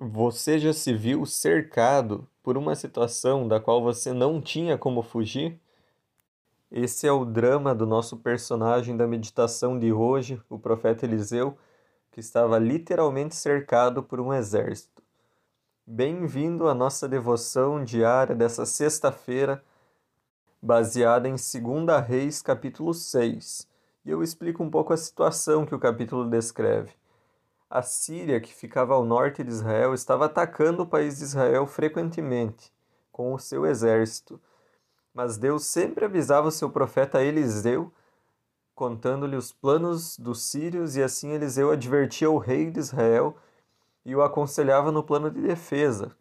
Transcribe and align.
Você 0.00 0.60
já 0.60 0.72
se 0.72 0.94
viu 0.94 1.26
cercado 1.26 2.24
por 2.40 2.56
uma 2.56 2.76
situação 2.76 3.48
da 3.48 3.58
qual 3.58 3.82
você 3.82 4.12
não 4.12 4.40
tinha 4.40 4.78
como 4.78 5.02
fugir? 5.02 5.60
Esse 6.70 7.08
é 7.08 7.10
o 7.10 7.24
drama 7.24 7.74
do 7.74 7.84
nosso 7.84 8.16
personagem 8.16 8.96
da 8.96 9.08
meditação 9.08 9.76
de 9.76 9.92
hoje, 9.92 10.40
o 10.48 10.56
profeta 10.56 11.04
Eliseu, 11.04 11.58
que 12.12 12.20
estava 12.20 12.60
literalmente 12.60 13.34
cercado 13.34 14.00
por 14.00 14.20
um 14.20 14.32
exército. 14.32 15.02
Bem-vindo 15.84 16.68
à 16.68 16.74
nossa 16.74 17.08
devoção 17.08 17.82
diária 17.82 18.36
dessa 18.36 18.64
sexta-feira, 18.64 19.64
baseada 20.62 21.28
em 21.28 21.34
2 21.34 22.06
Reis, 22.06 22.40
capítulo 22.40 22.94
6. 22.94 23.66
E 24.04 24.10
eu 24.10 24.22
explico 24.22 24.62
um 24.62 24.70
pouco 24.70 24.92
a 24.92 24.96
situação 24.96 25.66
que 25.66 25.74
o 25.74 25.78
capítulo 25.80 26.24
descreve. 26.30 26.92
A 27.70 27.82
Síria, 27.82 28.40
que 28.40 28.54
ficava 28.54 28.94
ao 28.94 29.04
norte 29.04 29.44
de 29.44 29.50
Israel, 29.50 29.92
estava 29.92 30.24
atacando 30.24 30.82
o 30.84 30.86
país 30.86 31.18
de 31.18 31.24
Israel 31.24 31.66
frequentemente 31.66 32.72
com 33.12 33.34
o 33.34 33.38
seu 33.38 33.66
exército. 33.66 34.40
Mas 35.12 35.36
Deus 35.36 35.66
sempre 35.66 36.06
avisava 36.06 36.48
o 36.48 36.50
seu 36.50 36.70
profeta 36.70 37.22
Eliseu, 37.22 37.92
contando-lhe 38.74 39.36
os 39.36 39.52
planos 39.52 40.16
dos 40.16 40.44
sírios, 40.44 40.96
e 40.96 41.02
assim 41.02 41.32
Eliseu 41.32 41.70
advertia 41.70 42.30
o 42.30 42.38
rei 42.38 42.70
de 42.70 42.78
Israel 42.78 43.36
e 44.02 44.16
o 44.16 44.22
aconselhava 44.22 44.90
no 44.90 45.02
plano 45.02 45.30
de 45.30 45.42
defesa, 45.42 46.16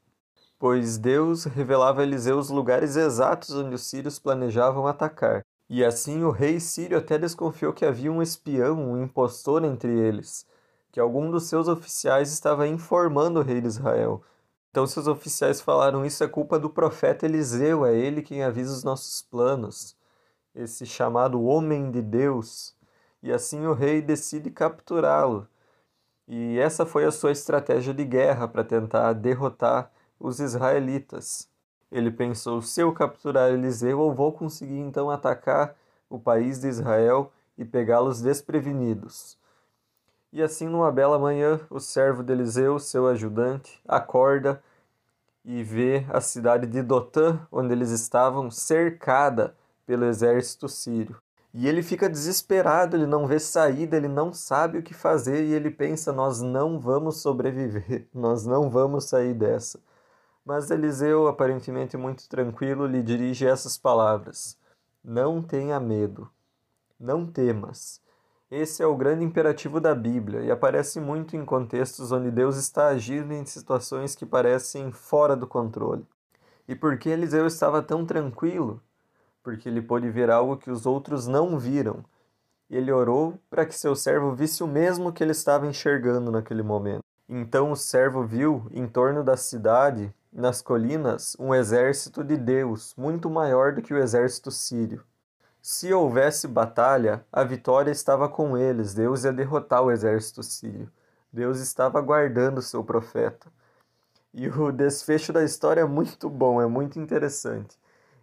pois 0.59 0.97
Deus 0.97 1.45
revelava 1.45 2.01
a 2.01 2.03
Eliseu 2.03 2.37
os 2.37 2.49
lugares 2.49 2.97
exatos 2.97 3.51
onde 3.51 3.73
os 3.73 3.89
sírios 3.89 4.19
planejavam 4.19 4.85
atacar. 4.85 5.45
E 5.69 5.85
assim 5.85 6.23
o 6.25 6.31
rei 6.31 6.59
sírio 6.59 6.97
até 6.97 7.17
desconfiou 7.17 7.71
que 7.71 7.85
havia 7.85 8.11
um 8.11 8.21
espião, 8.21 8.91
um 8.91 9.01
impostor 9.01 9.63
entre 9.63 9.97
eles 9.97 10.45
que 10.91 10.99
algum 10.99 11.29
dos 11.29 11.43
seus 11.43 11.67
oficiais 11.67 12.31
estava 12.31 12.67
informando 12.67 13.39
o 13.39 13.43
rei 13.43 13.61
de 13.61 13.67
Israel. 13.67 14.23
Então 14.71 14.85
seus 14.85 15.07
oficiais 15.07 15.61
falaram: 15.61 16.05
Isso 16.05 16.23
é 16.23 16.27
culpa 16.27 16.59
do 16.59 16.69
profeta 16.69 17.25
Eliseu, 17.25 17.85
é 17.85 17.95
ele 17.95 18.21
quem 18.21 18.43
avisa 18.43 18.73
os 18.73 18.83
nossos 18.83 19.21
planos. 19.21 19.95
Esse 20.53 20.85
chamado 20.85 21.43
homem 21.43 21.91
de 21.91 22.01
Deus. 22.01 22.75
E 23.21 23.31
assim 23.31 23.65
o 23.65 23.73
rei 23.73 24.01
decide 24.01 24.49
capturá-lo. 24.49 25.47
E 26.27 26.59
essa 26.59 26.85
foi 26.85 27.05
a 27.05 27.11
sua 27.11 27.31
estratégia 27.31 27.93
de 27.93 28.03
guerra 28.03 28.47
para 28.47 28.63
tentar 28.63 29.13
derrotar 29.13 29.91
os 30.19 30.39
israelitas. 30.39 31.49
Ele 31.91 32.11
pensou: 32.11 32.61
se 32.61 32.81
eu 32.81 32.91
capturar 32.93 33.51
Eliseu, 33.51 34.01
eu 34.01 34.13
vou 34.13 34.31
conseguir 34.33 34.79
então 34.79 35.09
atacar 35.09 35.75
o 36.09 36.19
país 36.19 36.59
de 36.59 36.67
Israel 36.67 37.31
e 37.57 37.65
pegá-los 37.65 38.21
desprevenidos. 38.21 39.37
E 40.37 40.43
assim, 40.43 40.67
numa 40.67 40.91
bela 40.91 41.17
manhã, 41.17 41.59
o 41.67 41.79
servo 41.79 42.23
de 42.23 42.31
Eliseu, 42.31 42.77
seu 42.77 43.07
ajudante, 43.07 43.81
acorda 43.87 44.61
e 45.43 45.63
vê 45.63 46.05
a 46.09 46.21
cidade 46.21 46.67
de 46.67 46.83
Dotã, 46.83 47.39
onde 47.51 47.73
eles 47.73 47.89
estavam, 47.89 48.51
cercada 48.51 49.55
pelo 49.83 50.05
exército 50.05 50.69
sírio. 50.69 51.17
E 51.51 51.67
ele 51.67 51.81
fica 51.81 52.07
desesperado, 52.07 52.95
ele 52.95 53.07
não 53.07 53.25
vê 53.25 53.39
saída, 53.39 53.97
ele 53.97 54.07
não 54.07 54.31
sabe 54.31 54.77
o 54.77 54.83
que 54.83 54.93
fazer 54.93 55.43
e 55.43 55.53
ele 55.53 55.71
pensa: 55.71 56.13
nós 56.13 56.39
não 56.39 56.79
vamos 56.79 57.19
sobreviver, 57.19 58.07
nós 58.13 58.45
não 58.45 58.69
vamos 58.69 59.05
sair 59.05 59.33
dessa. 59.33 59.79
Mas 60.45 60.69
Eliseu, 60.69 61.27
aparentemente 61.27 61.97
muito 61.97 62.29
tranquilo, 62.29 62.85
lhe 62.85 63.01
dirige 63.01 63.47
essas 63.47 63.75
palavras: 63.75 64.55
Não 65.03 65.41
tenha 65.41 65.79
medo, 65.79 66.29
não 66.99 67.25
temas 67.25 68.05
esse 68.49 68.81
é 68.81 68.87
o 68.87 68.95
grande 68.95 69.25
imperativo 69.25 69.81
da 69.81 69.93
Bíblia 69.93 70.41
e 70.41 70.49
aparece 70.49 71.01
muito 71.01 71.35
em 71.35 71.43
contextos 71.43 72.13
onde 72.13 72.31
Deus 72.31 72.55
está 72.55 72.87
agindo 72.87 73.33
em 73.33 73.45
situações 73.45 74.15
que 74.15 74.25
parecem 74.25 74.91
fora 74.91 75.35
do 75.35 75.45
controle. 75.45 76.05
E 76.65 76.73
por 76.73 76.97
que 76.97 77.09
Eliseu 77.09 77.45
estava 77.45 77.81
tão 77.81 78.05
tranquilo? 78.05 78.81
Porque 79.43 79.67
ele 79.67 79.81
pôde 79.81 80.09
ver 80.09 80.29
algo 80.29 80.55
que 80.55 80.71
os 80.71 80.85
outros 80.85 81.27
não 81.27 81.59
viram. 81.59 82.05
Ele 82.69 82.91
orou 82.91 83.37
para 83.49 83.65
que 83.65 83.75
seu 83.75 83.95
servo 83.95 84.33
visse 84.33 84.63
o 84.63 84.67
mesmo 84.67 85.11
que 85.11 85.23
ele 85.23 85.31
estava 85.31 85.67
enxergando 85.67 86.31
naquele 86.31 86.63
momento. 86.63 87.03
Então 87.27 87.71
o 87.71 87.75
servo 87.75 88.25
viu, 88.25 88.65
em 88.71 88.87
torno 88.87 89.23
da 89.25 89.35
cidade, 89.35 90.13
nas 90.31 90.61
colinas, 90.61 91.35
um 91.37 91.53
exército 91.53 92.23
de 92.23 92.37
Deus, 92.37 92.93
muito 92.97 93.29
maior 93.29 93.73
do 93.73 93.81
que 93.81 93.93
o 93.93 93.97
exército 93.97 94.51
sírio. 94.51 95.03
Se 95.61 95.93
houvesse 95.93 96.47
batalha, 96.47 97.25
a 97.31 97.43
vitória 97.43 97.91
estava 97.91 98.29
com 98.29 98.57
eles, 98.57 98.93
Deus 98.93 99.23
ia 99.23 99.33
derrotar 99.33 99.83
o 99.83 99.91
exército 99.91 100.41
sírio. 100.43 100.91
Deus 101.31 101.59
estava 101.59 101.99
guardando 102.01 102.61
seu 102.61 102.83
profeta. 102.83 103.51
E 104.33 104.47
o 104.49 104.71
desfecho 104.71 105.33
da 105.33 105.43
história 105.43 105.81
é 105.81 105.85
muito 105.85 106.29
bom, 106.29 106.61
é 106.61 106.67
muito 106.67 106.99
interessante. 106.99 107.77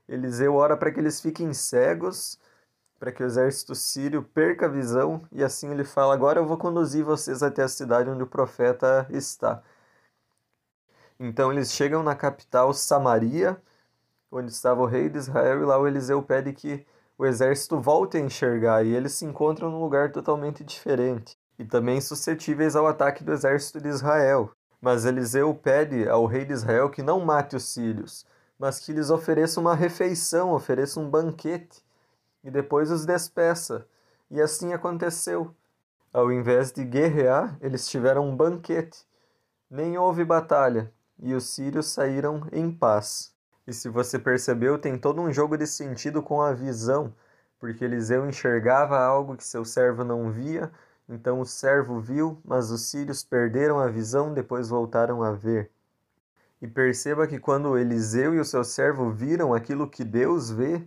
Eliseu 0.08 0.54
ora 0.54 0.76
para 0.76 0.90
que 0.90 1.00
eles 1.00 1.20
fiquem 1.20 1.52
cegos, 1.52 2.38
para 2.98 3.12
que 3.12 3.22
o 3.22 3.26
exército 3.26 3.74
sírio 3.74 4.22
perca 4.22 4.66
a 4.66 4.68
visão, 4.68 5.22
e 5.32 5.42
assim 5.42 5.70
ele 5.70 5.84
fala: 5.84 6.14
Agora 6.14 6.40
eu 6.40 6.46
vou 6.46 6.56
conduzir 6.56 7.04
vocês 7.04 7.42
até 7.42 7.62
a 7.62 7.68
cidade 7.68 8.08
onde 8.10 8.22
o 8.22 8.26
profeta 8.26 9.06
está. 9.10 9.62
Então 11.18 11.52
eles 11.52 11.72
chegam 11.72 12.02
na 12.02 12.14
capital 12.14 12.72
Samaria, 12.72 13.60
onde 14.30 14.50
estava 14.52 14.82
o 14.82 14.86
rei 14.86 15.08
de 15.08 15.18
Israel, 15.18 15.62
e 15.62 15.64
lá 15.64 15.78
o 15.78 15.86
Eliseu 15.86 16.22
pede 16.22 16.52
que 16.52 16.86
o 17.16 17.24
exército 17.24 17.80
volta 17.80 18.18
a 18.18 18.20
enxergar 18.20 18.84
e 18.84 18.94
eles 18.94 19.12
se 19.12 19.24
encontram 19.24 19.70
num 19.70 19.80
lugar 19.80 20.10
totalmente 20.10 20.64
diferente 20.64 21.36
e 21.58 21.64
também 21.64 22.00
suscetíveis 22.00 22.74
ao 22.74 22.86
ataque 22.86 23.22
do 23.22 23.32
exército 23.32 23.80
de 23.80 23.88
Israel. 23.88 24.50
Mas 24.80 25.04
Eliseu 25.04 25.54
pede 25.54 26.08
ao 26.08 26.26
rei 26.26 26.44
de 26.44 26.52
Israel 26.52 26.90
que 26.90 27.02
não 27.02 27.20
mate 27.20 27.56
os 27.56 27.64
sírios, 27.64 28.26
mas 28.58 28.80
que 28.80 28.92
lhes 28.92 29.10
ofereça 29.10 29.60
uma 29.60 29.74
refeição, 29.74 30.52
ofereça 30.52 31.00
um 31.00 31.08
banquete 31.08 31.82
e 32.42 32.50
depois 32.50 32.90
os 32.90 33.06
despeça. 33.06 33.86
E 34.30 34.40
assim 34.40 34.72
aconteceu. 34.72 35.54
Ao 36.12 36.30
invés 36.30 36.70
de 36.70 36.84
guerrear, 36.84 37.56
eles 37.60 37.88
tiveram 37.88 38.28
um 38.28 38.36
banquete. 38.36 39.06
Nem 39.70 39.98
houve 39.98 40.24
batalha, 40.24 40.92
e 41.18 41.34
os 41.34 41.44
sírios 41.44 41.86
saíram 41.86 42.46
em 42.52 42.70
paz. 42.70 43.33
E 43.66 43.72
se 43.72 43.88
você 43.88 44.18
percebeu, 44.18 44.78
tem 44.78 44.98
todo 44.98 45.20
um 45.20 45.32
jogo 45.32 45.56
de 45.56 45.66
sentido 45.66 46.22
com 46.22 46.42
a 46.42 46.52
visão, 46.52 47.14
porque 47.58 47.84
Eliseu 47.84 48.28
enxergava 48.28 48.98
algo 48.98 49.36
que 49.36 49.44
seu 49.44 49.64
servo 49.64 50.04
não 50.04 50.30
via, 50.30 50.70
então 51.08 51.40
o 51.40 51.46
servo 51.46 52.00
viu, 52.00 52.38
mas 52.44 52.70
os 52.70 52.82
sírios 52.82 53.24
perderam 53.24 53.78
a 53.78 53.88
visão, 53.88 54.34
depois 54.34 54.68
voltaram 54.68 55.22
a 55.22 55.32
ver. 55.32 55.70
E 56.60 56.66
perceba 56.66 57.26
que 57.26 57.38
quando 57.38 57.76
Eliseu 57.78 58.34
e 58.34 58.40
o 58.40 58.44
seu 58.44 58.64
servo 58.64 59.10
viram 59.10 59.52
aquilo 59.52 59.88
que 59.88 60.04
Deus 60.04 60.50
vê, 60.50 60.82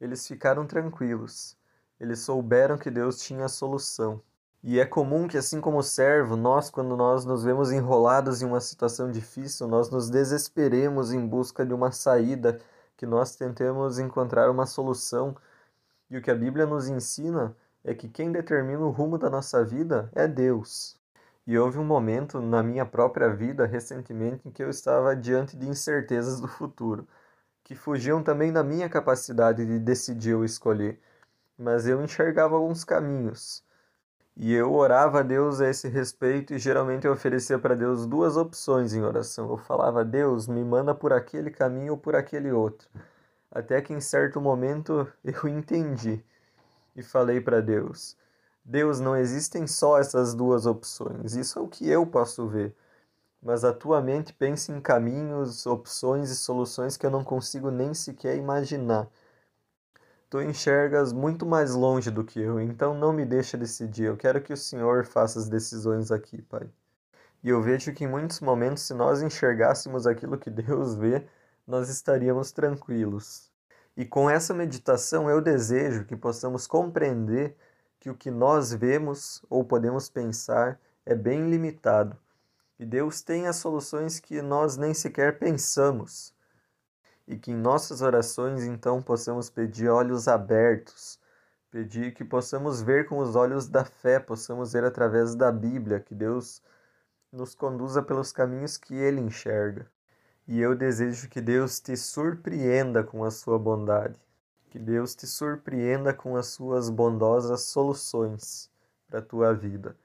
eles 0.00 0.26
ficaram 0.26 0.66
tranquilos. 0.66 1.56
Eles 1.98 2.20
souberam 2.20 2.76
que 2.76 2.90
Deus 2.90 3.18
tinha 3.18 3.46
a 3.46 3.48
solução. 3.48 4.20
E 4.66 4.80
é 4.80 4.86
comum 4.86 5.28
que, 5.28 5.36
assim 5.36 5.60
como 5.60 5.76
o 5.76 5.82
servo, 5.82 6.36
nós, 6.36 6.70
quando 6.70 6.96
nós 6.96 7.26
nos 7.26 7.44
vemos 7.44 7.70
enrolados 7.70 8.40
em 8.40 8.46
uma 8.46 8.62
situação 8.62 9.10
difícil, 9.10 9.68
nós 9.68 9.90
nos 9.90 10.08
desesperemos 10.08 11.12
em 11.12 11.26
busca 11.26 11.66
de 11.66 11.74
uma 11.74 11.92
saída, 11.92 12.58
que 12.96 13.04
nós 13.04 13.36
tentemos 13.36 13.98
encontrar 13.98 14.50
uma 14.50 14.64
solução. 14.64 15.36
E 16.08 16.16
o 16.16 16.22
que 16.22 16.30
a 16.30 16.34
Bíblia 16.34 16.64
nos 16.64 16.88
ensina 16.88 17.54
é 17.84 17.94
que 17.94 18.08
quem 18.08 18.32
determina 18.32 18.80
o 18.80 18.90
rumo 18.90 19.18
da 19.18 19.28
nossa 19.28 19.62
vida 19.62 20.10
é 20.14 20.26
Deus. 20.26 20.96
E 21.46 21.58
houve 21.58 21.78
um 21.78 21.84
momento 21.84 22.40
na 22.40 22.62
minha 22.62 22.86
própria 22.86 23.28
vida, 23.28 23.66
recentemente, 23.66 24.48
em 24.48 24.50
que 24.50 24.62
eu 24.62 24.70
estava 24.70 25.14
diante 25.14 25.58
de 25.58 25.68
incertezas 25.68 26.40
do 26.40 26.48
futuro, 26.48 27.06
que 27.62 27.74
fugiam 27.74 28.22
também 28.22 28.50
da 28.50 28.64
minha 28.64 28.88
capacidade 28.88 29.66
de 29.66 29.78
decidir 29.78 30.34
ou 30.34 30.44
escolher. 30.44 30.98
Mas 31.58 31.86
eu 31.86 32.02
enxergava 32.02 32.56
alguns 32.56 32.82
caminhos 32.82 33.63
e 34.36 34.52
eu 34.52 34.72
orava 34.72 35.20
a 35.20 35.22
Deus 35.22 35.60
a 35.60 35.68
esse 35.68 35.88
respeito 35.88 36.54
e 36.54 36.58
geralmente 36.58 37.06
eu 37.06 37.12
oferecia 37.12 37.58
para 37.58 37.74
Deus 37.76 38.06
duas 38.06 38.36
opções 38.36 38.92
em 38.94 39.02
oração. 39.02 39.48
Eu 39.50 39.58
falava: 39.58 40.04
"Deus, 40.04 40.48
me 40.48 40.64
manda 40.64 40.94
por 40.94 41.12
aquele 41.12 41.50
caminho 41.50 41.92
ou 41.92 41.98
por 41.98 42.16
aquele 42.16 42.50
outro". 42.52 42.88
Até 43.50 43.80
que 43.80 43.92
em 43.92 44.00
certo 44.00 44.40
momento 44.40 45.06
eu 45.24 45.48
entendi 45.48 46.24
e 46.96 47.02
falei 47.02 47.40
para 47.40 47.60
Deus: 47.62 48.16
Deus, 48.64 49.00
não 49.00 49.16
existem 49.16 49.66
só 49.66 49.98
essas 49.98 50.34
duas 50.34 50.66
opções. 50.66 51.34
Isso 51.36 51.58
é 51.58 51.62
o 51.62 51.68
que 51.68 51.88
eu 51.88 52.06
posso 52.06 52.48
ver. 52.48 52.74
Mas 53.42 53.64
a 53.64 53.72
tua 53.72 54.00
mente 54.02 54.32
pensa 54.32 54.72
em 54.72 54.80
caminhos, 54.80 55.66
opções 55.66 56.30
e 56.30 56.36
soluções 56.36 56.96
que 56.96 57.06
eu 57.06 57.10
não 57.10 57.24
consigo 57.24 57.70
nem 57.70 57.94
sequer 57.94 58.36
imaginar 58.36 59.08
tu 60.34 60.42
enxergas 60.42 61.12
muito 61.12 61.46
mais 61.46 61.76
longe 61.76 62.10
do 62.10 62.24
que 62.24 62.40
eu, 62.40 62.60
então 62.60 62.92
não 62.92 63.12
me 63.12 63.24
deixa 63.24 63.56
decidir. 63.56 64.06
Eu 64.06 64.16
quero 64.16 64.42
que 64.42 64.52
o 64.52 64.56
Senhor 64.56 65.06
faça 65.06 65.38
as 65.38 65.48
decisões 65.48 66.10
aqui, 66.10 66.42
Pai. 66.42 66.68
E 67.40 67.50
eu 67.50 67.62
vejo 67.62 67.92
que 67.92 68.02
em 68.02 68.08
muitos 68.08 68.40
momentos, 68.40 68.82
se 68.82 68.92
nós 68.94 69.22
enxergássemos 69.22 70.08
aquilo 70.08 70.36
que 70.36 70.50
Deus 70.50 70.96
vê, 70.96 71.24
nós 71.64 71.88
estaríamos 71.88 72.50
tranquilos. 72.50 73.48
E 73.96 74.04
com 74.04 74.28
essa 74.28 74.52
meditação, 74.52 75.30
eu 75.30 75.40
desejo 75.40 76.04
que 76.04 76.16
possamos 76.16 76.66
compreender 76.66 77.56
que 78.00 78.10
o 78.10 78.16
que 78.16 78.28
nós 78.28 78.74
vemos 78.74 79.40
ou 79.48 79.64
podemos 79.64 80.08
pensar 80.08 80.80
é 81.06 81.14
bem 81.14 81.48
limitado 81.48 82.16
E 82.76 82.84
Deus 82.84 83.22
tem 83.22 83.46
as 83.46 83.54
soluções 83.54 84.18
que 84.18 84.42
nós 84.42 84.76
nem 84.76 84.94
sequer 84.94 85.38
pensamos. 85.38 86.34
E 87.26 87.36
que 87.36 87.50
em 87.50 87.56
nossas 87.56 88.02
orações 88.02 88.64
então 88.64 89.00
possamos 89.02 89.48
pedir 89.48 89.88
olhos 89.88 90.28
abertos, 90.28 91.18
pedir 91.70 92.14
que 92.14 92.24
possamos 92.24 92.82
ver 92.82 93.08
com 93.08 93.18
os 93.18 93.34
olhos 93.34 93.68
da 93.68 93.84
fé, 93.84 94.20
possamos 94.20 94.72
ver 94.72 94.84
através 94.84 95.34
da 95.34 95.50
Bíblia, 95.50 96.00
que 96.00 96.14
Deus 96.14 96.62
nos 97.32 97.54
conduza 97.54 98.02
pelos 98.02 98.30
caminhos 98.30 98.76
que 98.76 98.94
Ele 98.94 99.20
enxerga. 99.20 99.90
E 100.46 100.60
eu 100.60 100.74
desejo 100.74 101.28
que 101.28 101.40
Deus 101.40 101.80
te 101.80 101.96
surpreenda 101.96 103.02
com 103.02 103.24
a 103.24 103.30
sua 103.30 103.58
bondade, 103.58 104.18
que 104.70 104.78
Deus 104.78 105.14
te 105.14 105.26
surpreenda 105.26 106.12
com 106.12 106.36
as 106.36 106.48
suas 106.48 106.90
bondosas 106.90 107.62
soluções 107.62 108.70
para 109.08 109.20
a 109.20 109.22
tua 109.22 109.54
vida. 109.54 109.96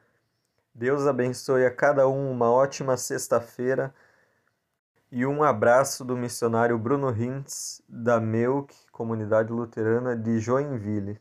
Deus 0.74 1.06
abençoe 1.06 1.66
a 1.66 1.72
cada 1.72 2.08
um 2.08 2.32
uma 2.32 2.50
ótima 2.50 2.96
sexta-feira 2.96 3.94
e 5.12 5.26
um 5.26 5.42
abraço 5.44 6.06
do 6.06 6.16
missionário 6.16 6.78
Bruno 6.78 7.10
Hintz, 7.10 7.82
da 7.90 8.20
MEUC, 8.20 8.76
Comunidade 8.92 9.52
Luterana 9.52 10.16
de 10.16 10.40
Joinville. 10.40 11.20